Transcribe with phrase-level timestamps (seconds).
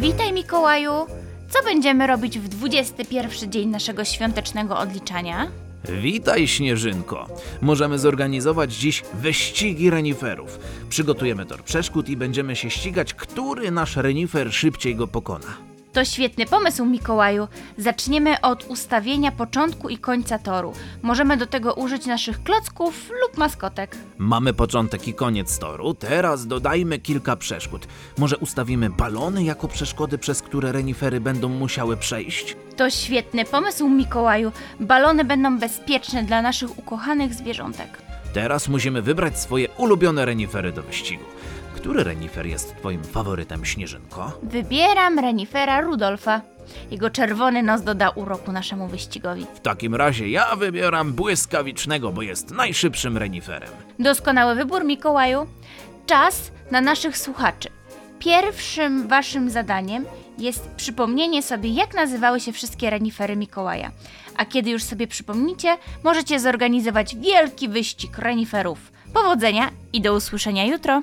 [0.00, 0.92] Witaj Mikołaju!
[1.48, 5.50] Co będziemy robić w 21 dzień naszego świątecznego odliczania?
[6.02, 7.26] Witaj, Śnieżynko.
[7.60, 10.58] Możemy zorganizować dziś wyścigi reniferów.
[10.88, 15.69] Przygotujemy tor przeszkód i będziemy się ścigać, który nasz renifer szybciej go pokona.
[15.92, 17.48] To świetny pomysł, Mikołaju.
[17.78, 20.72] Zaczniemy od ustawienia początku i końca toru.
[21.02, 23.96] Możemy do tego użyć naszych klocków lub maskotek.
[24.18, 27.86] Mamy początek i koniec toru, teraz dodajmy kilka przeszkód.
[28.18, 32.56] Może ustawimy balony jako przeszkody, przez które renifery będą musiały przejść?
[32.76, 34.52] To świetny pomysł, Mikołaju.
[34.80, 38.09] Balony będą bezpieczne dla naszych ukochanych zwierzątek.
[38.32, 41.24] Teraz musimy wybrać swoje ulubione renifery do wyścigu.
[41.74, 44.32] Który renifer jest twoim faworytem, Śnieżynko?
[44.42, 46.40] Wybieram renifera Rudolfa.
[46.90, 49.46] Jego czerwony nos doda uroku naszemu wyścigowi.
[49.54, 53.70] W takim razie ja wybieram błyskawicznego, bo jest najszybszym reniferem.
[53.98, 55.46] Doskonały wybór, Mikołaju.
[56.06, 57.68] Czas na naszych słuchaczy.
[58.20, 60.06] Pierwszym waszym zadaniem
[60.38, 63.90] jest przypomnienie sobie, jak nazywały się wszystkie renifery Mikołaja.
[64.36, 68.92] A kiedy już sobie przypomnicie, możecie zorganizować wielki wyścig reniferów.
[69.14, 71.02] Powodzenia i do usłyszenia jutro.